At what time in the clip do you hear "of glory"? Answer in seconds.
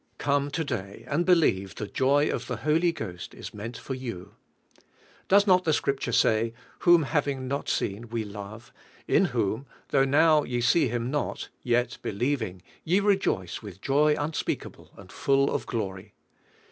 15.53-16.15